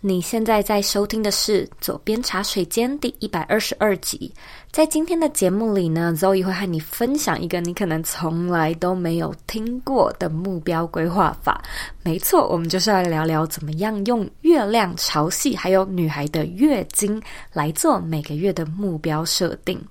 [0.00, 4.32] 你现在在收听的是《左边茶水间》第一百二十二集。
[4.70, 11.60] 在今天的节目里呢，Zoe 会和你分享一个你可能从来都没有听过的目标规划法。
[12.04, 17.20] 没错，我们就是来聊聊怎么样用月亮、潮汐还有女孩的月经
[17.52, 19.82] 来做每个月的目标设定。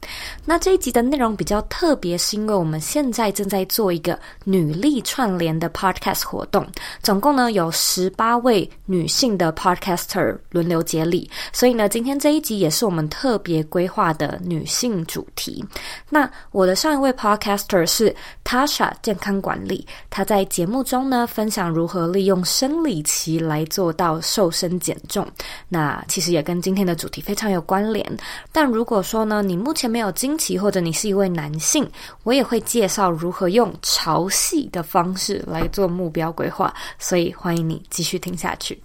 [0.45, 6.65] 那这一集的内容比较特别，是因为我们现在正在做一个女力串联的 Podcast 活动，
[7.01, 15.65] 总共呢有十八位女性的 Podcast Esther 轮流接力，所以呢，今天这一集也是我们特别规划的女性主题。
[16.09, 25.27] 那我的上一位 podcaster 是 Tasha 健康管理，她在节目中呢分享如何利用生理期来做到瘦身减重。
[25.67, 28.05] 那其实也跟今天的主题非常有关联。
[28.51, 31.89] 但如果说呢，你目前没有经期，或者你是一位男性，
[32.23, 36.73] 我也会介绍如何用潮汐的方式来做目标规划。
[36.99, 38.79] 所以欢迎你继续听下去。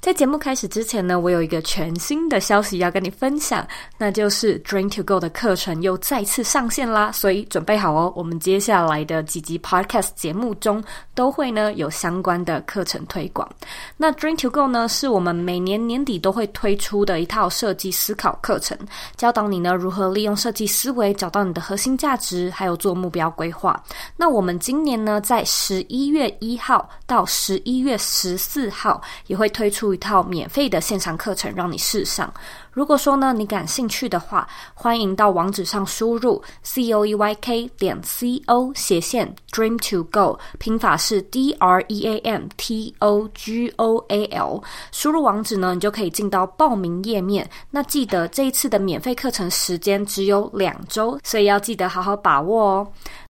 [0.00, 3.66] 在节目开始之前呢，我有一个全新的消息要跟你分享，
[3.98, 10.82] 那就是 Dream to Go 的课程又再次上线啦，所以准备好哦，我们接下来的几集 Podcast 节目中
[11.14, 13.48] 都会呢有相关的课程推广。
[13.96, 18.78] 那 Dream to Go 呢，是我们每年年底都会推出的一套设计思考课程，
[19.16, 23.82] 教导你呢如何利用设计思维找到你的核心价值，还有做目标规划。
[24.16, 29.88] 那我们今年呢，在十一月一号到十一月十四号也会推推出。
[29.94, 32.32] 一套免费的线上课程让你试上。
[32.70, 42.06] 如果说呢，你感兴趣的话，欢迎到网址上输入 c o e y k 点 c o 斜线 dream to go，拼法是 d r e
[42.06, 44.62] a m t o g o a l。
[44.92, 47.48] 输入网址呢，你就可以进到报名页面。
[47.70, 52.88] 那记得这一次的免费课程时间只有两周，所以要记得好好把握哦。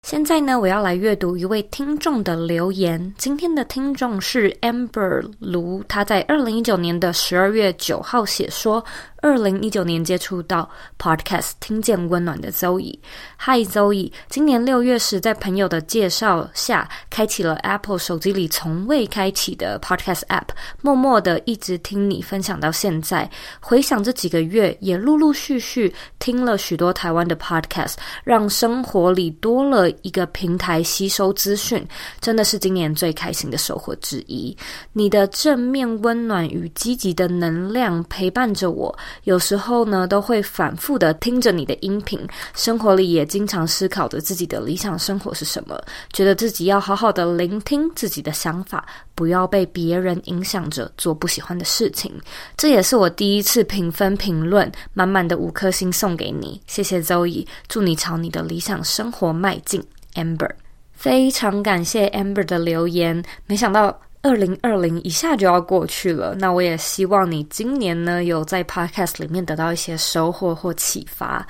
[0.05, 3.11] 现在呢，我要来阅读一位听众的留言。
[3.17, 8.85] 今天的听众是 Amber 卢，他在二零一九年的十二月九号写说。
[9.21, 12.99] 二零一九年接触到 Podcast，听见温暖的 Zoe。
[13.39, 20.49] Hi Zoe，今年六月时，在朋友的介绍下，开启了 Apple 手机里从未开启的 Podcast App，
[20.83, 23.27] 默默的一直听你分享到现在。
[23.59, 31.85] 回想这几个月，也陆陆续续听了许多台湾的 Podcast，让生活里多了一个平台吸收资讯，
[32.19, 34.55] 真的是今年最开心的收获之一。
[34.93, 38.95] 你的正面温暖与积极的能量陪伴着我。
[39.23, 42.19] 有时候呢，都会反复的听着你的音频，
[42.55, 45.79] 生活里也经常思考着自己的理想生活是什么，
[46.13, 52.11] 觉得自己要好好的聆听自己的想法，不要被别人影响着做不喜欢的事情。
[52.57, 59.84] 这也是我第一次评分评论，满满的五颗星送给你，谢谢 Zoe，祝你朝你的理想生活迈进
[60.15, 60.49] ，Amber。
[60.91, 64.01] 非常感谢 Amber 的留言，没想到。
[64.21, 71.45] 二零二零一下就要过去了，那我也希望你今年呢有在 Podcast 里面得到一些收获或启发。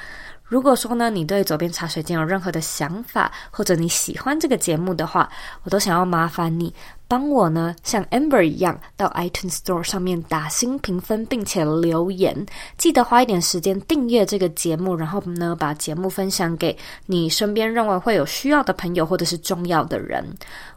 [0.48, 5.28] 如果说呢，你对佐编茶水间有任何的想法，或者你喜欢这个节目的话，
[5.64, 6.72] 我都想要麻烦你
[7.08, 12.46] 帮我呢，像 Amber 一样到 iTunes Store 上面打新评分，并且留言。
[12.78, 20.24] 记得花一点时间订阅这个节目，然后呢，把节目分享给你身边认为会有需要的朋友或者是重要的人。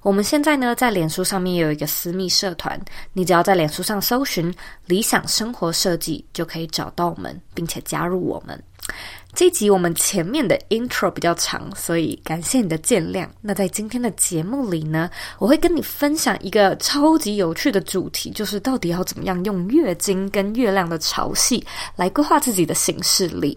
[0.00, 2.80] 我们现在呢，在脸书上面有一个私密社团，
[3.12, 4.52] 你只要在脸书上搜寻
[4.86, 8.58] “理想生活设计”，就可以找到我们，并且加入我们。
[9.38, 13.24] 这集我们前面的 intro 比较长，所以感谢你的见谅。
[13.40, 21.62] 那在今天的节目里呢，我会跟你分享一个超级有趣的主题，就是到底要怎么样用月经跟月亮的潮汐
[21.94, 23.56] 来规划自己的行事历。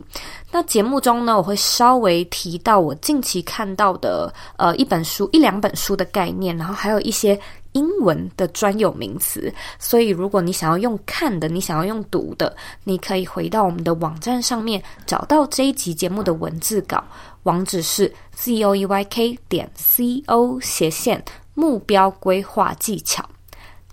[0.51, 7.39] 那节目中呢，我会稍微提到我近期看到的呃一本书、一两本书的概念，然后还有一些。
[7.73, 17.03] 英文的专有名词，所以如果你想要用看的，你想要用读的，你可以回到我们的网站上面找到这一集节目的文字稿，
[17.43, 21.23] 网址是 z o e y k 点 c o 斜线
[21.53, 23.27] 目标规划技巧。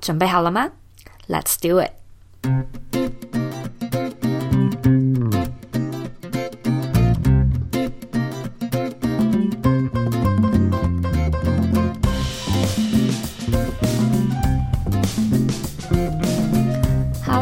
[0.01, 0.69] 准备好了吗
[1.29, 1.93] ？Let's do it。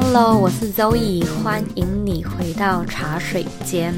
[0.09, 3.93] Hello，我是周易欢迎你回到茶水间。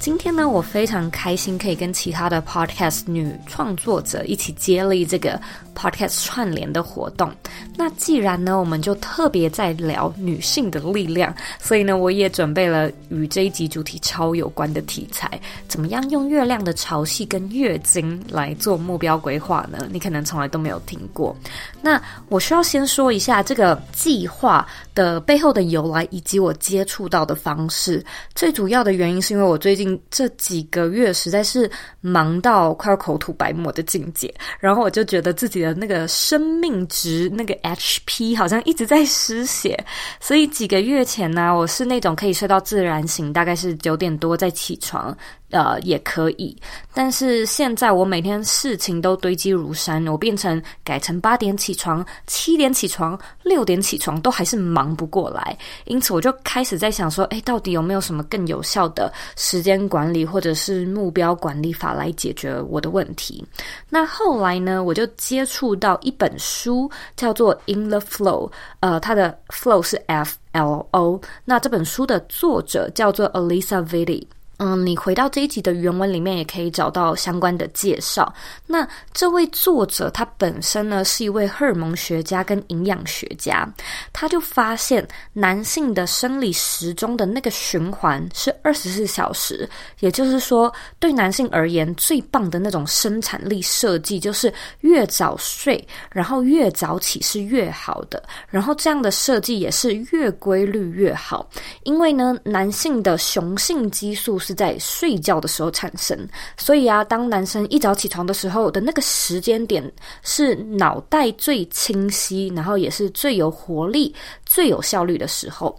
[0.00, 5.38] 今天呢，我非常开心可以跟其他的 podcast 女创作者一起接力这个
[5.76, 7.30] podcast 串联的活动。
[7.76, 15.38] 那既然呢，我们就特别在聊女性的力量，所以呢，我也准备了与这一集主题超有关的题材。
[15.68, 19.86] 怎么样用月亮的潮汐跟月经来做目标规划呢？
[19.92, 21.36] 你可能从来都没有听过。
[21.82, 22.00] 那
[22.30, 28.02] 我需要先说一下这个计划的背后的由来，以及我接触到的方式。
[28.34, 29.89] 最主要的原因是因为我最近。
[30.10, 31.70] 这几个月实在是
[32.00, 39.78] 忙到快要口吐白沫的境界，然后我就觉得自己的那个生命值那个 HP 好像一直在失血，
[40.20, 45.16] 所以几个月前呢，我是那种可以睡到自然醒，大概是九点多再起床。
[45.50, 46.56] 呃，也可以，
[46.94, 55.56] 但是现在我每天事情都堆积如山，我变成改成八点起床、七点起床、六点起床，都还是忙不过来。
[55.86, 63.44] 因此，我就开始在想说，诶，到底有没有什么更有效的时间管理或者是目标管理法来解决我的问题？
[63.88, 68.48] 那后来呢，我就接触到一本书，叫做《In the Flow》，
[68.80, 71.20] 呃，它的 Flow 是 F L O。
[71.44, 74.24] 那这本书的作者叫做 Alisa Vitti。
[74.62, 78.30] 嗯，你回到这一集的原文里面，也可以找到相关的介绍。
[78.66, 83.66] 那这位作者他本身呢，是一位荷尔蒙学家跟营养学家，
[84.12, 89.66] 他就发现男性的生理时钟的那个循环是二十四小时，
[90.00, 101.48] 也就是说，对男性而言，最棒的那种生产力设计就是越早睡，然后越早起是越好的，然后这样的设计也是越规律越好，
[101.84, 104.60] 因为呢，男性的雄性激素是。
[104.60, 109.82] 在睡觉的时候产生，所以啊，当男生一早起床的时候的那个时间点，
[110.22, 114.14] 是脑袋最清晰，然后也是最有活力、
[114.44, 115.74] 最有效率的时候。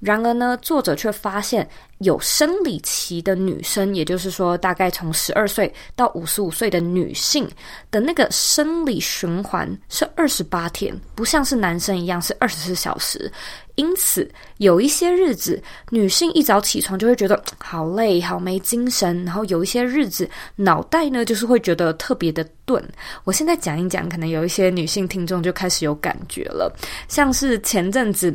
[0.00, 1.66] 然而呢，作者却发现，
[2.00, 7.48] 有生理期的女生，也就是说，大概从十二岁到五十五岁的女性
[7.90, 13.32] 的那个生理循环是二十八天，不像是男生一样是二十四小时。
[13.76, 14.28] 因此，
[14.58, 22.82] 有一些日子，女性一早起床就会觉得好累、好没精神，然后有一些日子，脑袋呢就是会觉得特别的钝。
[23.24, 26.74] 我现在讲一讲，可能有一些女性听众就开始有感觉了，
[27.08, 28.34] 像是前阵子。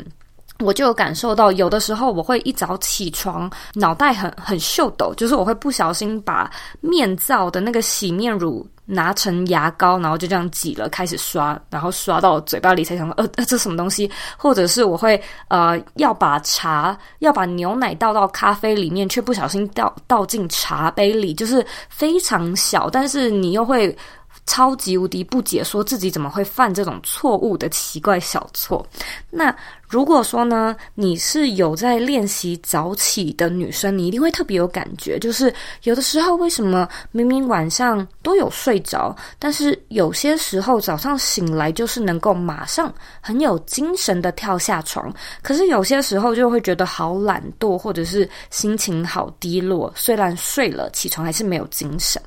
[0.60, 6.48] 我就有感受到，有的时候我会一早起床，脑袋很很秀逗，就是我会不小心把
[6.82, 14.12] 面罩的那个洗面乳拿成牙膏，然后就这样挤了，开始刷，然后刷到嘴巴里才想到，呃，这什么东西？
[14.38, 23.98] 或者是我会呃要把茶要把牛奶倒到咖啡里面，却不小心倒倒进茶杯里，就是非常小，但是你又会。
[24.46, 28.86] 超级无敌不解，说自己怎么会犯这种错误的奇怪小错。
[29.30, 29.56] 那
[29.88, 35.20] 如果说呢，你是有在练习早起的女生，你一定会特别有感觉。
[35.20, 49.92] 就是有的时候，为什么明明晚上都有睡着，但是有些时候早上醒来就是能够马上很有精神的跳下床，可是有些时候就会觉得好懒惰，或者是心情好低落。
[49.96, 52.22] 虽然睡了，起床还是没有精神。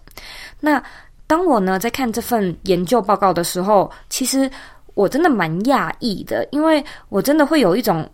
[0.60, 0.82] 那
[1.26, 4.50] 当我呢在看这份研究报告的时候，其实
[4.94, 8.08] 我真的蛮讶异的，因为我真的会有一种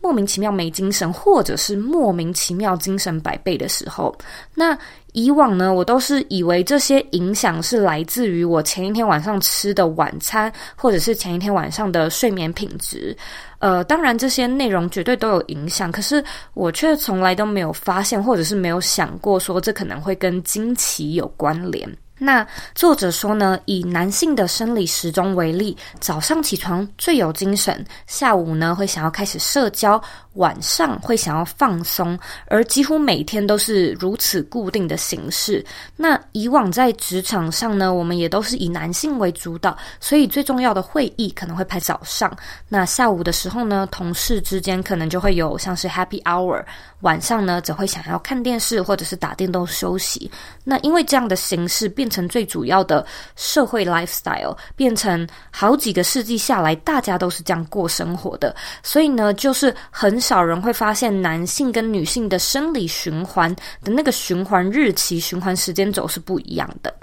[0.00, 4.14] 莫名其妙没精神，或者是莫名其妙精神百倍的时候。
[4.54, 4.76] 那
[5.12, 13.16] 以往呢，我都是以为这些影响是来自于我前一天晚上吃的晚餐，或者是前一天晚上的睡眠品质。
[13.58, 16.22] 呃，当然这些内容绝对都有影响，可是
[16.54, 21.88] 我却从来都没有发现，或者是没有想过说这可能会跟惊奇有关联。
[22.18, 30.02] 那作者说呢，以男性的生理时钟为例，早上起床最有精神，下午呢会想要开始社交，
[30.34, 35.64] 晚上会想要放松，而几乎每天都是如此固定的形式。
[35.94, 42.34] 那以往在职场上呢，我们也都是以男性为主导，所以最重要的会议可能会排早上。
[42.68, 46.64] 那下午的时候呢，同事之间可能就会有像是 Happy Hour，
[47.00, 50.30] 晚上呢则会想要看电视或者是打电动休息。
[50.64, 66.94] 那因为这样的形式变变成最主要的社会 lifestyle，变成好几个世纪下来，大家都是这样过生活的，所以呢，就是很少人会发现男性跟女性的生理循环的那个循环日期、循环时间轴是不一样的。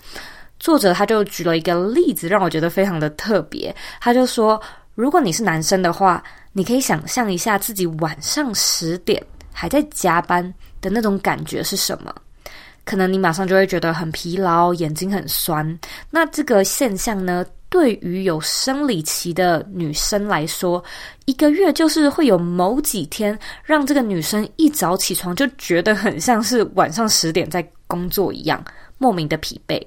[0.57, 3.75] 作者他就举了一个例子，让我觉得非常的特别。
[3.99, 4.61] 他就说，
[4.95, 10.41] 如果你是男生的话，你可以想象一下自己晚上十点还在加班
[10.79, 12.15] 的那种感觉是什么？
[12.85, 15.79] 可能你马上就会觉得很疲劳，眼睛很酸。
[16.09, 20.83] 那这个现象呢，对于有生理期的女生来说，
[21.25, 28.63] 一个月就是会有某几天，让这个女生一早起床就觉得很像是晚上十点在工作一样，
[28.97, 29.81] 莫名的疲惫。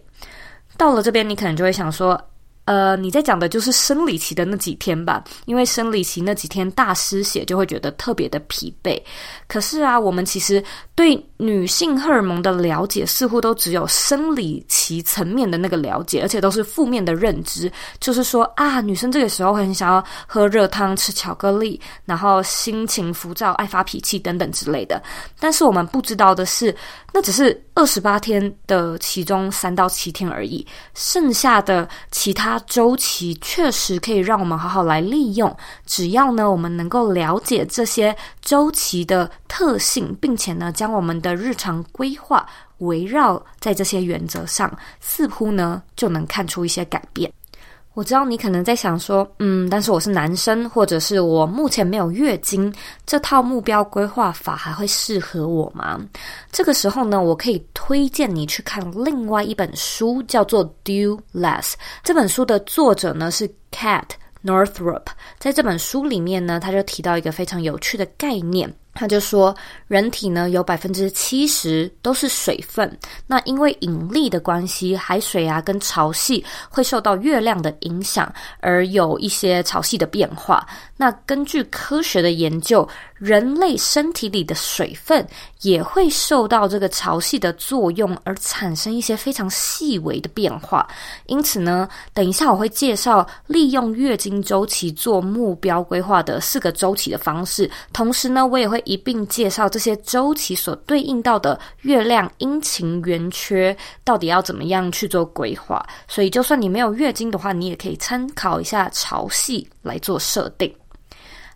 [0.76, 2.20] 到了这边，你可能就会想说，
[2.66, 5.24] 呃，你在讲的就是生理期的那几天吧？
[5.46, 9.00] 因为生理期那几天大失血，就会觉得特别的疲惫。
[9.48, 10.62] 可是啊，我们其实
[10.94, 17.70] 对女性荷尔蒙的了解，似乎都只有生理期层面的那个了解，而且都是负面的认知。
[18.00, 25.00] 就是说啊，女生这个时候很想要喝热汤、吃巧克力，然后心情浮躁、爱发脾气等等之类的。
[25.38, 26.74] 但是我们不知道的是，
[27.12, 35.54] 那只是二十八天的其中三到七天而已，剩下的其他周期确实可以让我们好好来利用。
[35.84, 42.46] 只要呢，我们能够了解这些周期的特性，并且呢，将我们的日常规划
[42.78, 44.70] 围绕在这些原则上，
[45.00, 47.32] 似乎呢，就能看出一些改变。
[47.96, 52.70] 我知道你可能在想说，嗯，但是我是男生，或者是我目前没有月经，
[53.06, 55.98] 这套目标规划法还会适合我吗？
[56.52, 61.72] 这个时候呢，我可以推荐你去看另外一本书，叫做《Do Less》。
[62.04, 64.04] 这本书的作者呢是 Cat
[64.44, 65.06] Northrup，
[65.38, 68.70] 在这本书里面呢，他就提到一个非常有趣的概念。
[68.96, 69.54] 他就说，
[69.86, 72.98] 人体呢有百分之七十都是水分。
[73.26, 80.66] 那因为引力的关系，海水啊跟潮汐会受到月亮的影响，而有一些潮汐的变化。
[80.96, 85.26] 那根据科学的研究，人类身体里的水分
[85.62, 90.86] 也会受到这个潮汐的作用，而产生一些非常细微的变化。
[91.26, 97.70] 因此呢，等一下我会介绍利用月经周期做目标规划的四个周期的方式。
[97.92, 105.84] 同时呢，我也会一并介绍这些周期所对应到的月亮阴晴圆缺到底要怎么样去做规划。
[106.06, 110.72] 所以，就算你没有月经的话，你也可以参考一下潮汐来做设定。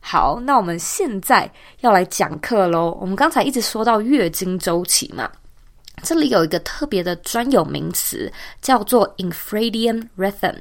[0.00, 1.48] 好，那我们现在
[1.80, 2.96] 要来讲课喽。
[3.00, 5.30] 我们刚才一直说到月经周期嘛，
[6.02, 10.56] 这里有一个特别的专有名词，叫做 infradian rhythm。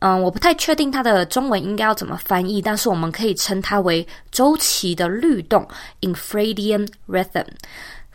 [0.00, 5.66] 嗯，我不太确定它的中文应该要怎么翻译，但是我们可以称它为周期的律动
[6.00, 7.46] infradian rhythm。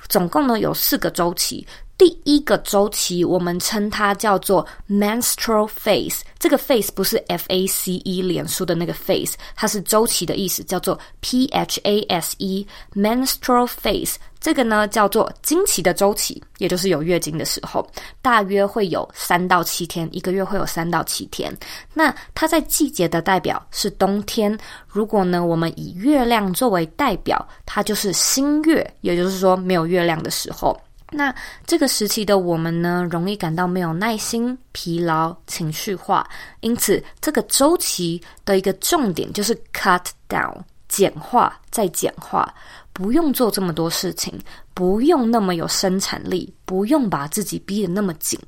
[0.08, 1.66] 总共呢有四个周期。
[1.98, 6.20] 第一个周期，我们称它叫做 menstrual phase。
[6.38, 14.16] 这个 phase 不是 F A C E 脸书的那个 phase，它是周期的意思，叫做 P H A S E menstrual phase。
[14.42, 17.90] 这个呢叫做经期的周期，也就是有月经的时候，
[18.22, 21.58] 大约会有三到七天，一个月会有三到七天。
[21.94, 24.56] 那它在季节的代表是冬天。
[24.86, 30.78] 如果呢我们以月亮作为代表，它就是新月，也就是说没有月亮的时候。
[31.12, 31.34] 那
[31.66, 36.28] 这个时期的我们呢，容易感到没有耐心、疲劳、情绪化，
[36.62, 40.56] 因此这个周期的一个重点就是 cut down，
[40.90, 42.52] 简化再简化，
[42.92, 44.38] 不用做这么多事情，
[44.74, 48.40] 不用那么有生产力，不用把自己逼得那么紧。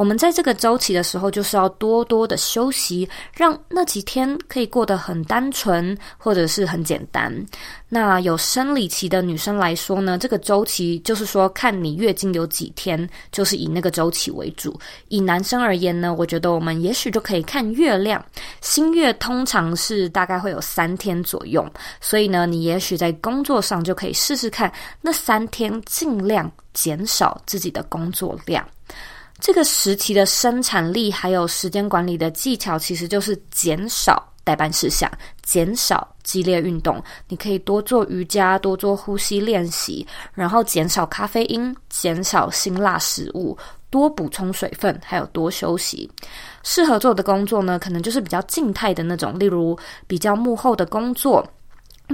[0.00, 7.30] 我们在这个周期的时候，就是要多多的休息，让那几天可以过得很单纯，或者是很简单。
[7.86, 14.74] 那有生理期的女生来说呢，这个周期就是说，看你月经有几天，就是以那个周期为主。
[15.08, 18.24] 以男生而言呢，我觉得我们也许就可以看月亮，
[18.62, 21.62] 新月通常是大概会有三天左右，
[22.00, 28.66] 所以呢，你也许在工作上就可以试试看，那三天尽量减少自己的工作量。
[29.40, 35.10] 这个时期的生产力还有时间管理的技巧，其实就是减少待办事项，
[35.42, 37.02] 减少激烈运动。
[37.28, 43.56] 你可以多做瑜伽，多做呼吸练习，然后减少咖啡因，减少辛辣食物，
[43.88, 46.10] 多补充水分，还有多休息。
[46.62, 51.46] 适合做的工作呢，可能就是比较静态的那种，例如比较幕后的工作。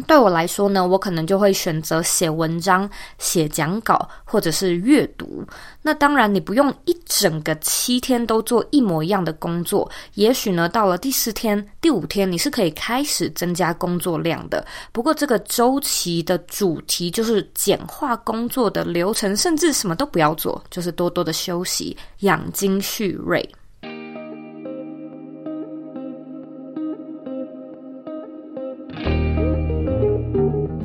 [0.02, 2.88] 对我来说呢，我可能就会选择写文章、
[3.18, 5.44] 写讲稿，或者是阅读。
[5.82, 9.90] 那当然，你不用一整个七天都做一模一样的工作。
[10.14, 14.64] 也许呢，到了第四天、第五天，你是可以开始增加工作量的。
[14.92, 23.48] 不过，这个周期的主题就是简化工作的流程，甚至什么都不要做，就是多多的休息，养精蓄锐。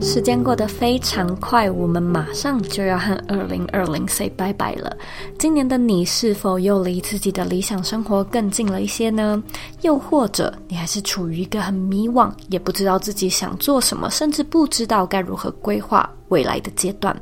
[0.01, 4.91] 时间过得非常快，我们马上就要和二零二零 say 拜拜了。
[5.38, 9.41] 今年的你是否又离自己的理想生活更近了一些呢？
[9.81, 17.15] 又或者你还是处于一个很迷惘，也不知道自己想做什么，甚至不知道该如何规划未来的阶段？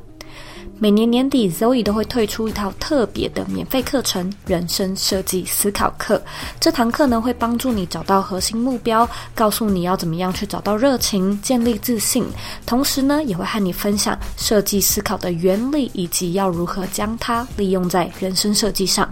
[0.82, 6.22] 每年年底，Zoe 都会推出一套特别的免费课程——人生设计思考课。
[6.58, 12.24] 这堂课呢，会帮助你找到核心目标，告诉你要怎么样去找到热情，建立自信。
[12.64, 19.06] 同时呢，也会和你分享设计思考的原理，以及要如何将它利用在人生设计上。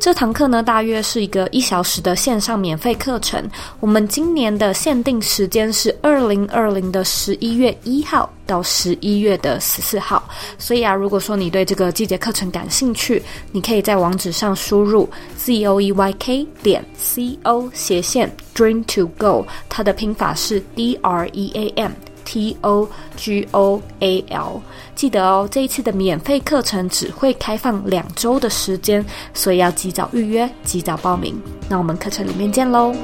[0.00, 3.46] 这堂课呢，大约是一个一小时的线上免费课程。
[3.80, 10.26] 我们今年的限定时间是二零二零的十一月一号到十一月的十四号。
[10.56, 21.52] 所以啊，如果说你对这个季节课程感兴趣，你可以在网址上输入 z o e y k 点 c o 斜线 dream to go，它的拼法是 d r e
[21.54, 21.92] a m。
[22.30, 24.62] T O G O A L，
[24.94, 31.36] 记得哦，这一次的免费课程只会开放两周的时间，所以要及早预约，及早报名。
[31.68, 32.94] 那我们课程里面见喽。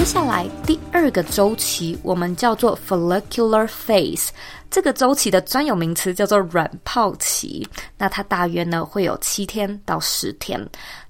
[0.00, 4.28] 接下来第二个周期，我们叫做 Follicular Phase。
[4.70, 10.58] 这个周期的专有名词叫做软泡期，那它大约呢会有七天到十天。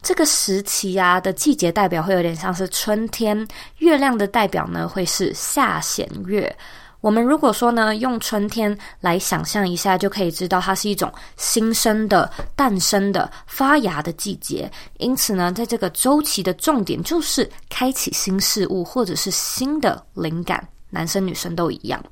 [0.03, 3.47] 这个时期啊的季节代表会有点像是春天，
[3.79, 6.53] 月亮的代表呢会是下弦月。
[7.00, 14.71] 我们如果说呢用春天来想象一下，就可以知道它是一种新生的、诞生的、发芽的季节。
[14.99, 20.66] 因此呢，在这个周期的重点就是开启新事物或者是新的灵感。
[20.92, 22.04] 男生女生都一样。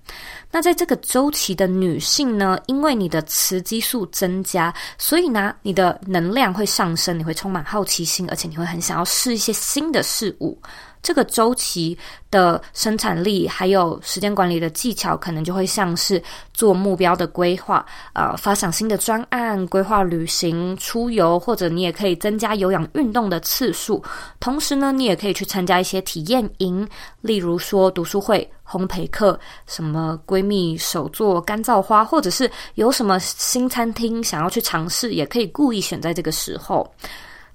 [0.53, 10.57] 那在这个周期的女性呢，因为你的雌激素增加，所以呢，你的能量会上升，你会充满好奇心，而且你会很想要试一些新的事物。
[11.03, 11.97] 这个周期
[12.31, 24.03] 的生产力还有时间管理的技巧，可能就会像是做目标的规划，呃，发想新的专案，规划旅行、出游，或者你也可以增加有氧运动的次数。
[24.41, 26.87] 同时呢，你也可以去参加一些体验营，
[27.21, 36.87] 例如说读书会、烘焙课，什么闺蜜手做干燥花，或者是有什么新餐厅想要去尝试，也可以故意选在这个时候。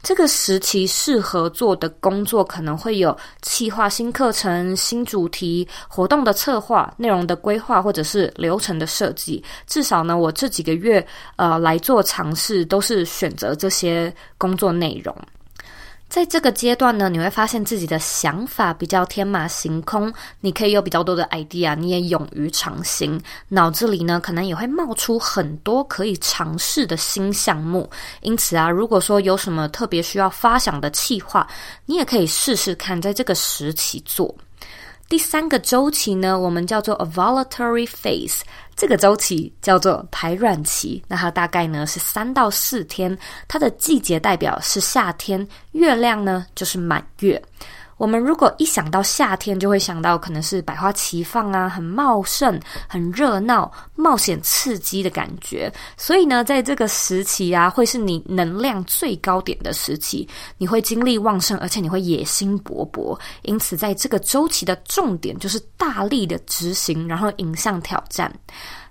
[0.04, 9.42] 这个时期适合做的工作可能会有企划新课程、新主题、活动的策划、内容的规划，或者是流程的设计。
[9.66, 11.06] 至少呢，我这几个月
[11.38, 15.16] 呃来做尝试，都是选择这些工作内容。
[16.14, 27.90] 在这个阶段呢，你会发现自己的想法比较天马行空，你可以有比较多的 idea，你也勇于尝新，脑子里呢可能也会冒出很多可以尝试的新项目。
[28.22, 31.48] 因此啊，如果说有什么特别需要发想的计划，
[31.88, 34.36] 你也可以试试看，在这个时期做。
[35.10, 38.42] 第三个周期呢，我们叫做 ovulatory phase。
[38.76, 43.16] 这个周期叫做排卵期，那它大概呢是三到四天，
[43.48, 47.40] 它的季节代表是夏天，月亮呢就是满月。
[47.98, 55.72] 我们如果一想到夏天，就会想到可能是百花齐放啊，很茂盛、很热闹、冒险刺激的感觉。
[55.96, 60.28] 所以呢，在这个时期啊，会是你能量最高点的时期，
[60.58, 63.18] 你会精力旺盛，而且你会野心勃勃。
[63.44, 68.34] 因此，在这个周期的重点就是大力的执行，然后迎向挑战。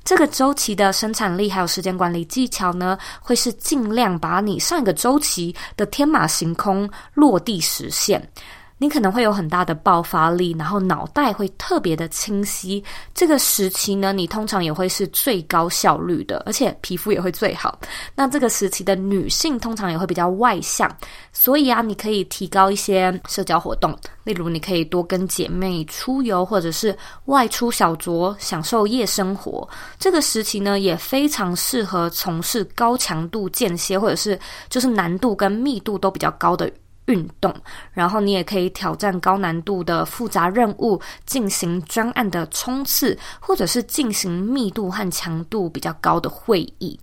[0.05, 8.21] 这个周期的生产力还有时间管理技巧呢，会是尽量把你上一个周期的天马行空落地实现。
[8.83, 12.83] 你可能会有很大的爆发力，然后脑袋会特别的清晰。
[13.15, 17.79] 这个时期呢，你通常也会是最高效率的，而且皮肤也会最好。
[18.17, 20.93] 那这个时期的女性通常也会比较外向，
[21.33, 26.93] 所以啊，你可以提高一些社交活动，例如你可以多跟姐妹出游，或者是
[27.27, 29.69] 外出小酌，享受夜生活。
[29.97, 34.37] 这个时期呢，也非常适合从事高强度间歇，或者是
[34.69, 36.69] 就是难度跟密度都比较高的
[37.07, 37.55] 运动，
[37.93, 46.99] 然后你也可以挑战高难度的复杂任务，进行专案的冲刺，或者是进行密度和强度比较高的会议。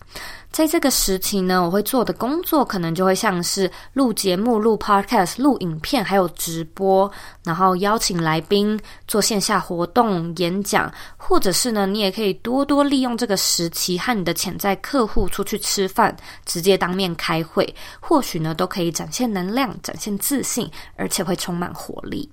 [0.51, 7.09] 在这个时期呢，我会做的工作可能就会像是录节目、录 podcast、录影片，还有直播，
[7.43, 22.29] 然后邀请来宾做线下活动、演讲，或者是呢，你也可以多多利用这个时期和你的潜在客户出去吃饭，直接当面开会，或许呢，都可以展现能量、展现自信，而且会充满活力。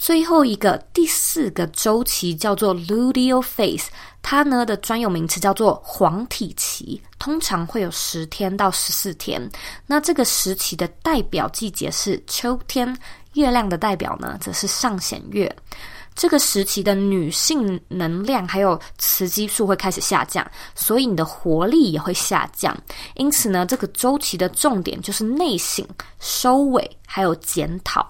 [0.00, 3.88] 最后一个第四个周期叫做 Luteal Phase，
[4.22, 9.46] 它呢的专有名词叫做黄体期，通常会有十天到十四天。
[9.86, 12.96] 那这个时期的代表季节是秋天，
[13.34, 15.54] 月亮的代表呢则是上弦月。
[16.14, 22.74] 这个时期的女性能量还有雌激素会开始下降，所以你的活力也会下降。
[23.16, 25.86] 因此呢，这个周期的重点就是内省、
[26.18, 28.08] 收尾还有检讨。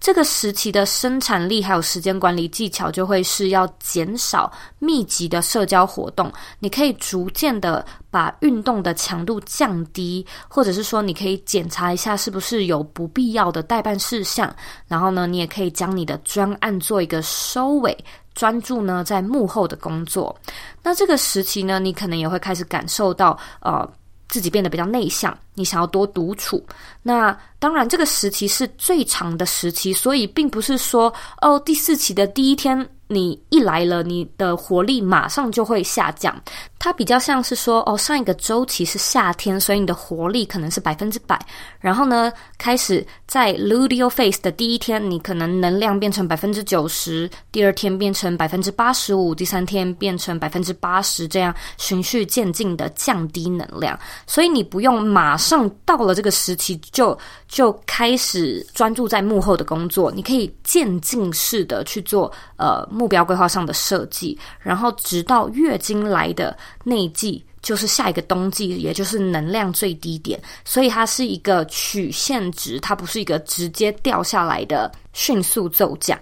[0.00, 6.32] 这个时期的生产力还有时间管理技巧，就会是要减少密集的社交活动。
[6.60, 14.54] 你可以逐渐的把运动的强度降低，或者是说，你可以检查一下是不是有不必要的待办事项。
[14.86, 17.96] 然后呢，你也可以将你的专案做一个收尾，
[18.34, 20.34] 专注呢在幕后的工作。
[20.82, 23.88] 那这个时期呢，你可能也会开始感受到，呃。
[24.28, 26.64] 自己变得比较内向，你想要多独处。
[27.02, 32.88] 那当然，这个时期是最长的时期，所以并不是说哦，第四期的第一天。
[33.10, 36.38] 你一来了，你的活力马上就会下降。
[36.78, 41.38] 它比较像是说，哦，上一个周期是夏天，所以你的活力可能是百分之百。
[41.80, 53.98] 然后呢，开始在 luteal phase 的第一天，你可能能量变成百分之九十，第二天变成百分之八十五，第三天变成百分之八十，这样循序渐进的降低能量。
[54.26, 62.86] 所以你不用马上到了这个时期就就开始专注在幕后的工作，你可以渐进式的去做，呃。
[62.90, 76.18] 目标规划上的设计，然后直到月经来的内季，就是下一个冬季，也就是能量最低点，所以它是一个曲线值，它不是一个直接掉下来的迅速骤降。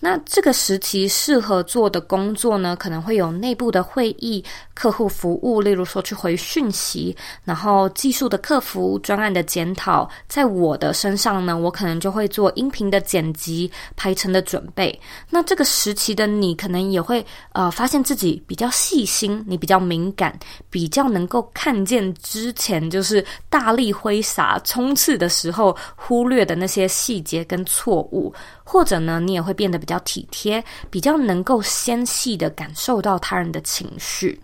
[0.00, 10.08] 那这个时期适合做的工作呢，可能会有内部的会议、客户服务，例如说去回讯息，然后技术的客服、专案的检讨。
[10.28, 14.96] 在我的身上呢，我可能就会做音频的剪辑、排程的准备。
[15.28, 20.38] 那这个时期的你，可能也会呃发现自己比较细心，你比较敏感，
[20.70, 28.32] 比较能够看见之前就是大力挥洒冲刺的时候忽略的那些细节跟错误。
[28.70, 34.38] 或者呢，你也会变得比较体贴，比较能够纤细的感受到他人的情绪。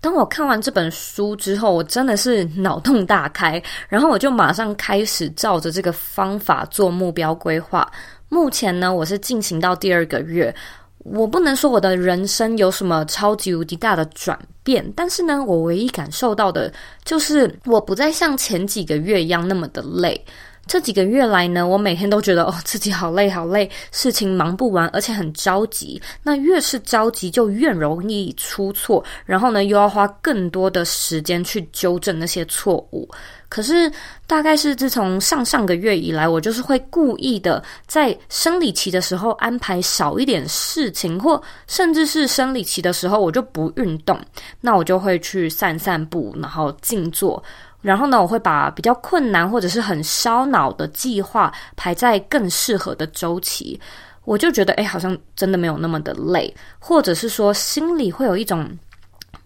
[0.00, 7.86] 当我看完这本书之后，我真的是脑洞大开，然后我就马上开始照着这个方法做目标规划。
[8.30, 10.54] 目前呢，我是进行到第二个月，
[11.00, 16.72] 我不能说我的人生有什么超级无敌大的转变，但是呢，我唯一感受到的
[17.04, 20.24] 就是我不再像前几个月一样那么的累。
[20.66, 26.00] 这几个月来呢，我每天都觉得哦，自己好累好累，事情忙不完，而且很着急。
[26.22, 33.08] 那越是着急，就越容易出错，然后呢，又要花更多的时间去纠正那些错误。
[33.48, 33.90] 可是，
[34.26, 44.20] 大概是自从上上个月以来，我就是会故意的在生理期的时候安排少一点事情，或甚至是生理期的时候我就不运动，
[44.60, 47.40] 那我就会去散散步，然后静坐。
[47.86, 53.80] 然后呢，我会把比较困难或者是很烧脑的计划排在更适合的周期，
[54.24, 58.68] 我就觉得，哎，好像真的没有那么的累，或者是说心里会有一种，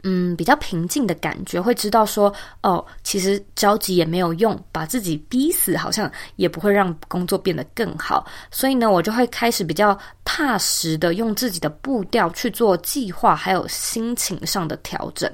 [0.05, 15.31] 嗯，比较平静的感觉，会知道说，哦，其实着急也没有用，把自己逼死好像也不会让工作变得更好，所以呢，我就会开始比较踏实的用自己的步调去做计划，还有心情上的调整。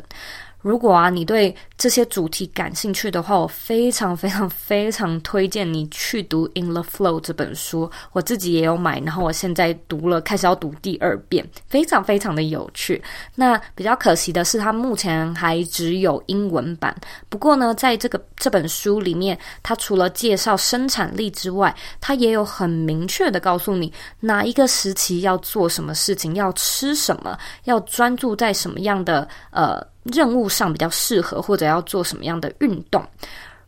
[0.61, 7.91] 如果啊，你对这些主题感兴趣的话，我非常非常非常推荐你去读《In the Flow》这本书。
[8.13, 13.03] 我自己也有买，然后我现在读了，开始要读第二遍，非常非常的有趣。
[13.35, 16.97] 那比较可惜的是，它目前还只有英文版。
[17.29, 29.87] 不过呢，在这个这本书里面，它除了介绍生产力之外，它也有很明确的告诉你哪一个时期要做什么事情，要吃什么，要专注在什么样的呃。
[30.13, 33.05] 任务上比较适合，或者要做什么样的运动？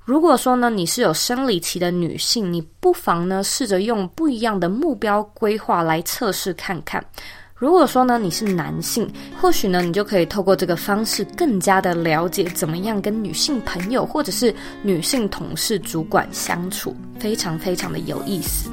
[0.04, 7.04] 如果说呢，你是有生理期的女性，你不妨呢试着用不一样的目标规划来测试看看。
[7.54, 9.06] 如果说呢，你是男性，
[9.38, 18.70] 或许呢你就可以透过这个方式更加的了解怎么样跟女性朋友或者是女性同事、主管相处，非常非常的有意思。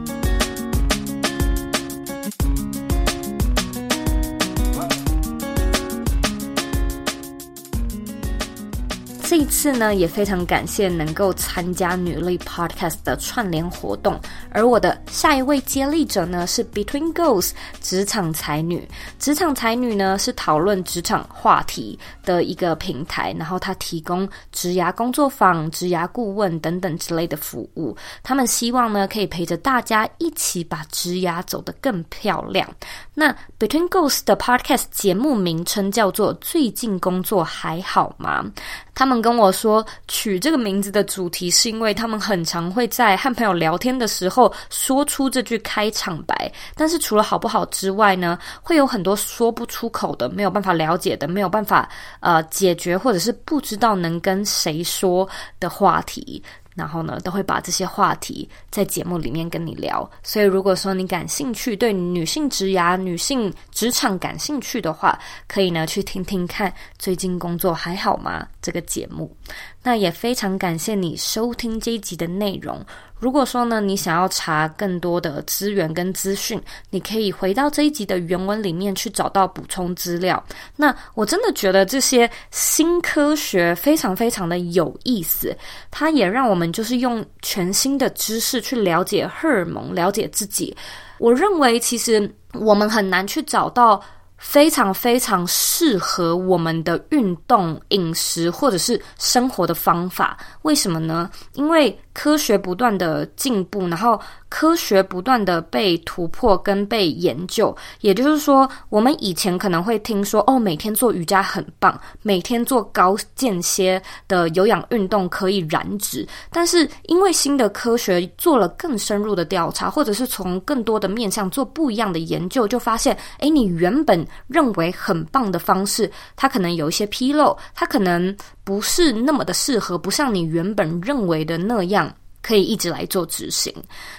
[9.28, 14.20] 这一次呢，也非常感谢能够参加女力 Podcast 的串联活动。
[14.52, 17.50] 而我的下一位接力者呢，是 Between Girls
[17.82, 18.88] 职场才女。
[19.18, 27.98] 职场才女呢，是讨论职场话题的一个平台，然后它提供职涯工作坊、职涯顾问等等之类的服务。
[28.22, 32.70] 他们希望呢，可以陪着大家一起把职涯走得更漂亮。
[33.16, 38.46] 那 Between Girls 的 Podcast 节目名称叫做“最近工作还好吗？”
[38.94, 55.28] 他们跟我说，取这个名字的主题是因为他们很常会在和朋友聊天的时候说出这句开场白，但是除了好不好之外呢，会有很多说不出口的、没有办法了解的、没有办法呃解决或者是不知道能跟谁说
[55.60, 56.42] 的话题。
[56.76, 60.08] 然后呢，都会把这些话题在节目里面跟你聊。
[60.22, 66.72] 所以，如果说你感兴趣，对女性职涯、女性职场感兴趣的话，可以呢去听听看。
[67.00, 68.46] 最近工作还好吗？
[68.62, 69.36] 这个节目。
[69.82, 72.86] 那也非常感谢你收听这一集的内容。
[73.18, 80.44] 如果说呢，你想要查更多的资源跟资讯，你可以回到这一集的原文里面去找到补充资料。
[80.76, 85.56] 那我真的觉得这些新科学非常非常的有意思，
[85.90, 90.76] 它也让我们就是用全新的知识去了解荷尔蒙，了解自己。
[91.18, 94.02] 我认为其实我们很难去找到。
[94.38, 101.30] 非常非常适合我们的运动、饮食或者是生活的方法，为什么呢？
[101.54, 104.20] 因为科学不断的进步，然后。
[104.56, 116.26] 科学不断的被突破跟被研究，也就是说，我们以前可能会听说，哦，每天做瑜伽很棒，每天做高间歇的有氧运动可以燃脂。
[116.52, 132.10] 但是，因为新的科学做了更深入的调查，或者是从更多的面向做不一样的研究，就发现，诶，你原本认为很棒的方式，它可能有一些纰漏，它可能不是那么的适合，不像你原本认为的那样。
[132.46, 133.74] 可以一直来做执行，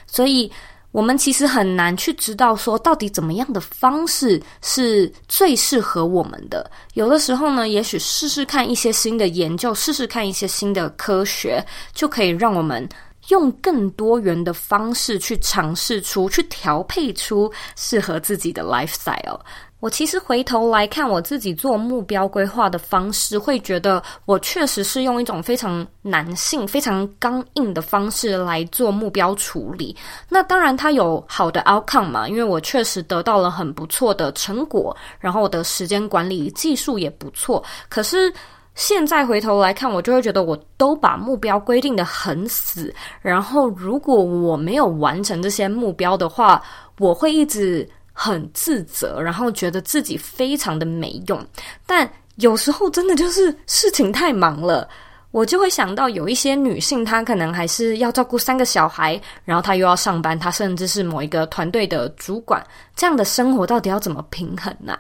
[0.05, 0.51] 所以
[0.91, 6.69] 我们其实很难去知道说到底怎么样的方式是最适合我们的。
[6.95, 12.89] 有的时候呢，也许试试看一些新的研究，试试看一些新的科学，就可以让我们
[13.29, 19.39] 用更多元的方式去尝试出、去调配出适合自己的 lifestyle。
[19.87, 29.97] 我其实回头来看我自己做目标规划的方式，会觉得我确实是用一种非常男性、非常刚硬的方式来做目标处理。
[30.29, 37.63] 那当然，它有好的 outcome 嘛，因为我确实得到了很不错的成果，然后我的时间管理技术也不错。
[37.89, 38.35] 可是
[38.75, 46.61] 现在回头来看，我就会觉得我都把目标规定的很死，然后如果我没有完成这些目标的话，
[46.99, 47.89] 我会一直。
[48.19, 51.47] 很自责，然后觉得自己非常的没用。
[51.85, 54.89] 但有时候真的就是事情太忙了，
[55.33, 64.97] 我就会想到有一些女性，她可能还是要照顾三个小孩，然后她又要上班，她甚至是某一个团队的主管，这样的生活到底要怎么平衡呢？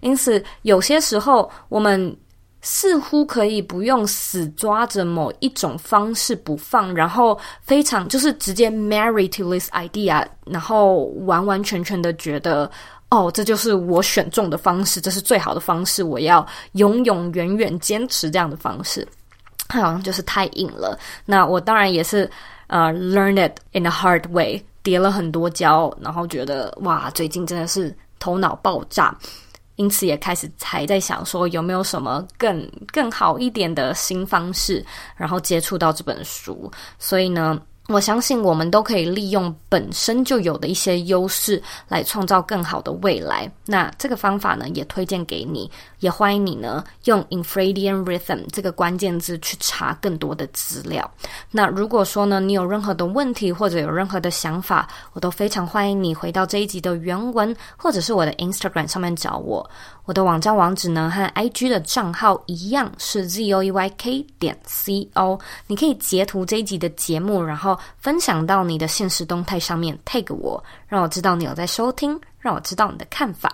[0.00, 2.14] 因此，有些时候我们。
[2.60, 12.70] 似乎可以不用死抓着某一种方式不放，然后非常就是直接 marry to this idea，然后完完全全的觉得
[13.10, 19.06] 哦，这就是我选中的方式，这是最好的方式，我要永永远远坚持这样的方式，
[19.68, 20.98] 好像就是太硬了。
[21.24, 22.28] 那我当然也是
[22.66, 29.16] 呃 learn it in a hard way，跌了很多跤，然后觉得哇，最近真的是头脑爆炸。
[29.78, 34.84] 因此也开始才在想说有没有什么更更好一点的新方式，
[35.16, 36.70] 然后接触到这本书。
[36.98, 43.50] 所以呢，我相信我们都可以利用本身就有的一些优势来创造更好的未来。
[43.64, 45.70] 那这个方法呢，也推荐给你。
[46.00, 51.10] 也欢迎你呢，用 infradian rhythm 这个关键字去查更多的资料。
[51.50, 59.68] 那如果说呢，你有任何的问题或者有任何的想法，我都非常欢迎你回到这一集的原文，或者是我的 Instagram 上面找我。
[60.04, 65.38] 我的网站网址呢和 IG 的账号一样是 zoeyk 点 co。
[65.66, 73.50] 你可以截图这一集的节目，然后分享到你的现实动态上面 tag 我，让我知道你有在收听，让我知道你的看法。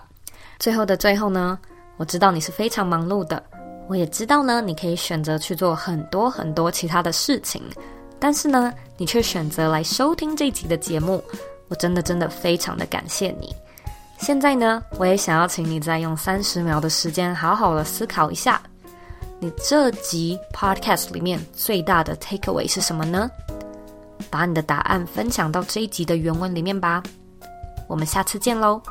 [0.59, 1.59] 最后的最后呢，
[1.97, 3.43] 我知道你是非常忙碌的，
[3.89, 7.63] 我也知道呢，你可以选择去做很多很多其他的事情，
[8.19, 11.23] 但是呢，你却选择来收听这集的节目，
[11.69, 13.55] 我真的真的非常的感谢你。
[14.19, 18.63] 现在呢，我也想要请你再用三十秒的时间，好好的思考一下，
[19.41, 23.29] 你这集 podcast 里面最大的 takeaway 是什么呢？
[24.35, 27.01] 把你的答案分享到这一集的原文里面吧。
[27.89, 28.83] 我们下次见喽。